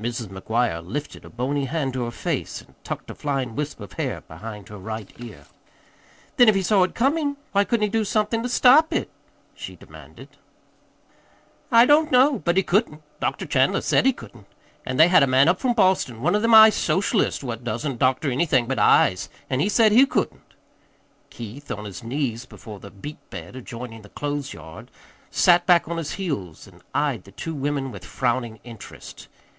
Mrs. 0.00 0.28
McGuire 0.28 0.82
lifted 0.82 1.26
a 1.26 1.28
bony 1.28 1.66
hand 1.66 1.92
to 1.92 2.04
her 2.04 2.10
face 2.10 2.62
and 2.62 2.74
tucked 2.84 3.10
a 3.10 3.14
flying 3.14 3.54
wisp 3.54 3.80
of 3.80 3.92
hair 3.92 4.22
behind 4.22 4.70
her 4.70 4.78
right 4.78 5.12
ear. 5.18 5.44
"Then 6.38 6.48
if 6.48 6.54
he 6.54 6.62
saw 6.62 6.84
it 6.84 6.94
comin', 6.94 7.36
why 7.52 7.64
couldn't 7.64 7.82
he 7.82 7.90
do 7.90 8.02
somethin' 8.02 8.42
to 8.42 8.48
stop 8.48 8.94
it?" 8.94 9.10
she 9.54 9.76
demanded. 9.76 10.28
[Illustration: 11.70 11.70
SUSAN 11.70 11.70
BETTS 11.70 11.70
TALKING 11.70 11.74
WITH 11.74 11.74
MRS. 11.74 11.74
MCGUIRE 11.74 11.76
OVER 11.76 11.82
THE 11.82 11.82
BACKYARD 11.82 11.82
FENCE] 11.82 11.82
"I 11.82 11.86
don't 11.86 12.10
know. 12.32 12.38
But 12.38 12.56
he 12.56 12.62
couldn't. 12.62 13.02
Dr. 13.20 13.46
Chandler 13.46 13.80
said 13.82 14.06
he 14.06 14.12
couldn't. 14.14 14.46
An' 14.86 14.96
they 14.96 15.08
had 15.08 15.22
a 15.22 15.26
man 15.26 15.48
up 15.48 15.60
from 15.60 15.72
Boston 15.74 16.22
one 16.22 16.34
of 16.34 16.40
them 16.40 16.54
eye 16.54 16.70
socialists 16.70 17.44
what 17.44 17.64
doesn't 17.64 17.98
doctor 17.98 18.30
anythin' 18.30 18.64
but 18.64 18.78
eyes 18.78 19.28
an' 19.50 19.60
he 19.60 19.68
said 19.68 19.92
he 19.92 20.06
couldn't." 20.06 20.54
Keith, 21.28 21.70
on 21.70 21.84
his 21.84 22.02
knees 22.02 22.46
before 22.46 22.80
the 22.80 22.90
beet 22.90 23.18
bed 23.28 23.54
adjoining 23.54 24.00
the 24.00 24.08
clothes 24.08 24.54
yard, 24.54 24.90
sat 25.30 25.66
back 25.66 25.86
on 25.86 25.98
his 25.98 26.12
heels 26.12 26.66
and 26.66 26.80
eyed 26.94 27.24
the 27.24 27.32
two 27.32 27.54
women 27.54 27.92
with 27.92 28.06
frowning 28.06 28.60
interest. 28.64 29.28